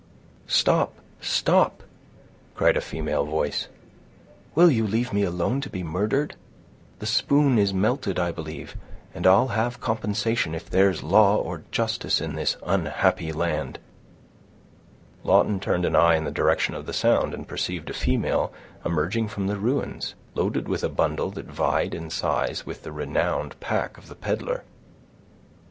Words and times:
"Stop, 0.47 0.95
stop," 1.19 1.83
cried 2.55 2.75
a 2.75 2.81
female 2.81 3.23
voice. 3.23 3.67
"Will 4.55 4.71
you 4.71 4.87
leave 4.87 5.13
me 5.13 5.21
alone 5.21 5.61
to 5.61 5.69
be 5.69 5.83
murdered? 5.83 6.33
The 6.97 7.05
spoon 7.05 7.59
is 7.59 7.71
melted, 7.71 8.17
I 8.17 8.31
believe, 8.31 8.75
and 9.13 9.27
I'll 9.27 9.49
have 9.49 9.79
compensation, 9.79 10.55
if 10.55 10.67
there's 10.67 11.03
law 11.03 11.35
or 11.37 11.65
justice 11.69 12.19
in 12.19 12.33
this 12.33 12.57
unhappy 12.65 13.31
land." 13.31 13.77
Lawton 15.23 15.59
turned 15.59 15.85
an 15.85 15.95
eye 15.95 16.15
in 16.15 16.23
the 16.23 16.31
direction 16.31 16.73
of 16.73 16.87
the 16.87 16.93
sound, 16.93 17.35
and 17.35 17.47
perceived 17.47 17.87
a 17.91 17.93
female 17.93 18.51
emerging 18.83 19.27
from 19.27 19.45
the 19.45 19.57
ruins, 19.57 20.15
loaded 20.33 20.67
with 20.67 20.83
a 20.83 20.89
bundle 20.89 21.29
that 21.29 21.45
vied 21.45 21.93
in 21.93 22.09
size 22.09 22.65
with 22.65 22.81
the 22.81 22.91
renowned 22.91 23.59
pack 23.59 23.99
of 23.99 24.07
the 24.07 24.15
peddler. 24.15 24.63